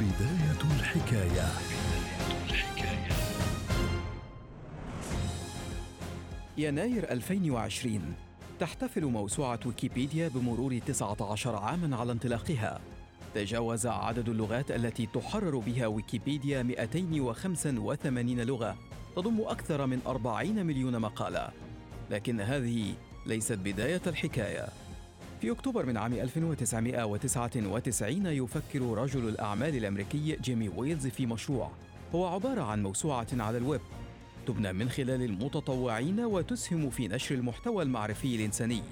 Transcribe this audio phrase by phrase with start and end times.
[0.00, 1.48] بداية الحكاية.
[6.58, 8.14] يناير 2020
[8.60, 12.80] تحتفل موسوعة ويكيبيديا بمرور 19 عاما على انطلاقها.
[13.34, 18.76] تجاوز عدد اللغات التي تحرر بها ويكيبيديا 285 لغة
[19.16, 21.48] تضم أكثر من 40 مليون مقالة.
[22.10, 22.94] لكن هذه
[23.26, 24.87] ليست بداية الحكاية.
[25.40, 31.70] في أكتوبر من عام 1999 يفكر رجل الأعمال الأمريكي جيمي ويلز في مشروع.
[32.14, 33.80] هو عبارة عن موسوعة على الويب.
[34.46, 38.82] تبنى من خلال المتطوعين وتسهم في نشر المحتوى المعرفي الإنساني.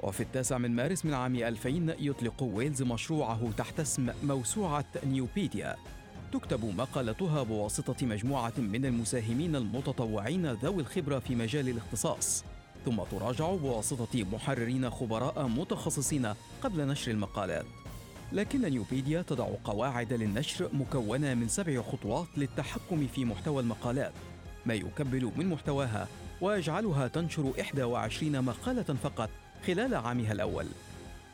[0.00, 5.76] وفي التاسع من مارس من عام 2000 يطلق ويلز مشروعه تحت اسم موسوعة نيوبيديا.
[6.32, 12.44] تكتب مقالتها بواسطة مجموعة من المساهمين المتطوعين ذوي الخبرة في مجال الاختصاص.
[12.84, 17.66] ثم تراجع بواسطة محررين خبراء متخصصين قبل نشر المقالات.
[18.32, 24.12] لكن نيوبيديا تضع قواعد للنشر مكونة من سبع خطوات للتحكم في محتوى المقالات
[24.66, 26.08] ما يكبل من محتواها
[26.40, 29.30] ويجعلها تنشر 21 مقالة فقط
[29.66, 30.66] خلال عامها الأول.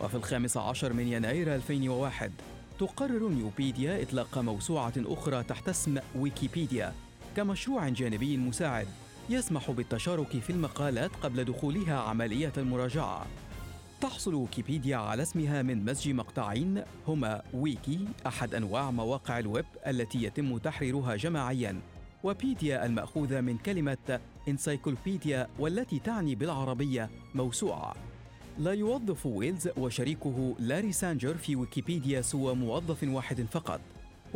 [0.01, 2.33] وفي الخامس عشر من يناير 2001
[2.79, 6.95] تقرر نيوبيديا إطلاق موسوعة أخرى تحت اسم ويكيبيديا
[7.37, 8.87] كمشروع جانبي مساعد.
[9.31, 13.27] يسمح بالتشارك في المقالات قبل دخولها عملية المراجعة.
[14.01, 20.59] تحصل ويكيبيديا على اسمها من مزج مقطعين هما ويكي أحد أنواع مواقع الويب التي يتم
[20.59, 21.81] تحريرها جماعياً
[22.25, 27.95] وبيديا المأخوذة من كلمة encyclopedia والتي تعني بالعربية موسوعة.
[28.59, 33.81] لا يوظف ويلز وشريكه لاري سانجر في ويكيبيديا سوى موظف واحد فقط.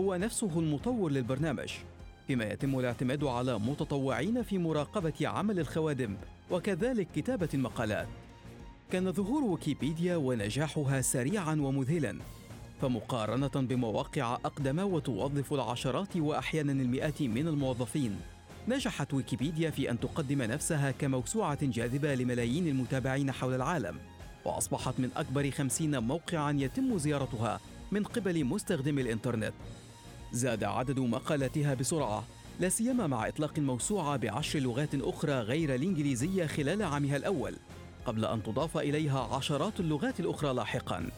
[0.01, 1.73] هو نفسه المطور للبرنامج.
[2.33, 6.17] فيما يتم الاعتماد على متطوعين في مراقبة عمل الخوادم
[6.51, 8.09] وكذلك كتابة المقالات.
[8.93, 12.17] كان ظهور ويكيبيديا ونجاحها سريعا ومذهلا
[12.83, 18.17] فمقارنة بمواقع أقدم وتوظف العشرات وأحيانا المئات من الموظفين.
[18.69, 23.99] نجحت ويكيبيديا في أن تقدم نفسها كموسوعة جاذبة لملايين المتابعين حول العالم
[24.45, 29.53] وأصبحت من أكبر خمسين موقعا يتم زيارتها من قبل مستخدمي الإنترنت.
[30.33, 32.25] زاد عدد مقالاتها بسرعة
[32.61, 37.55] لا سيما مع إطلاق الموسوعة بعشر لغات أخرى غير الإنجليزية خلال عامها الأول
[38.07, 41.11] قبل أن تضاف إليها عشرات اللغات الأخرى لاحقاً.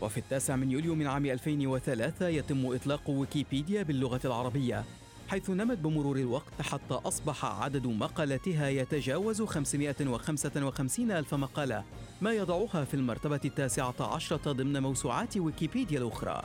[0.00, 4.84] وفي التاسع من يوليو من عام 2003 يتم إطلاق ويكيبيديا باللغة العربية
[5.28, 11.84] حيث نمت بمرور الوقت حتى أصبح عدد مقالاتها يتجاوز 555 ألف مقالة
[12.20, 16.42] ما يضعها في المرتبة التاسعة عشرة ضمن موسوعات ويكيبيديا الأخرى.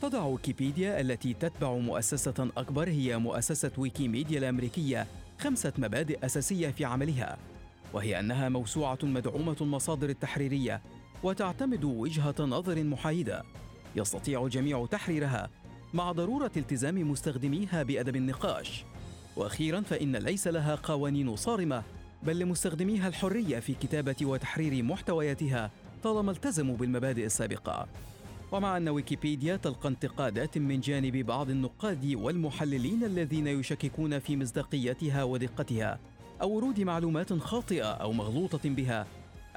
[0.00, 5.06] تضع ويكيبيديا التي تتبع مؤسسة أكبر هي مؤسسة ويكيميديا الأمريكية
[5.38, 7.38] خمسة مبادئ أساسية في عملها
[7.92, 10.80] وهي أنها موسوعة مدعومة المصادر التحريرية
[11.22, 13.42] وتعتمد وجهة نظر محايدة.
[13.96, 15.50] يستطيع الجميع تحريرها
[15.94, 18.84] مع ضرورة التزام مستخدميها بأدب النقاش.
[19.36, 21.82] وأخيرا فإن ليس لها قوانين صارمة
[22.22, 25.70] بل لمستخدميها الحرية في كتابة وتحرير محتوياتها
[26.02, 27.88] طالما التزموا بالمبادئ السابقة.
[28.52, 35.98] ومع أن ويكيبيديا تلقى انتقادات من جانب بعض النقاد والمحللين الذين يشككون في مصداقيتها ودقتها
[36.42, 39.06] أو ورود معلومات خاطئة أو مغلوطة بها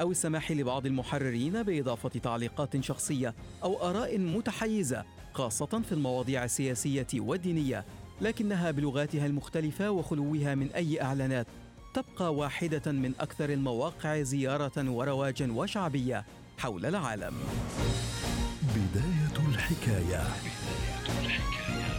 [0.01, 3.33] أو السماح لبعض المحررين بإضافة تعليقات شخصية
[3.63, 5.03] أو آراء متحيزة
[5.33, 7.85] خاصة في المواضيع السياسية والدينية
[8.21, 11.47] لكنها بلغاتها المختلفة وخلوها من أي إعلانات
[11.93, 16.25] تبقى واحدة من أكثر المواقع زيارة ورواجا وشعبية
[16.57, 17.33] حول العالم.
[18.75, 21.97] بداية الحكاية, بداية الحكاية.